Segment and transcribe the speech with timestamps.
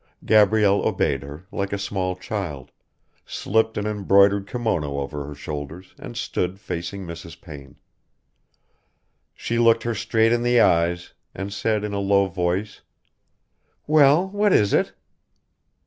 [0.25, 2.71] Gabrielle obeyed her, like a small child,
[3.23, 7.39] slipped an embroidered kimono over her shoulders and stood facing Mrs.
[7.39, 7.75] Payne.
[9.35, 12.81] She looked her straight in the eyes, and said in a low voice:
[13.85, 14.93] "Well, what is it?"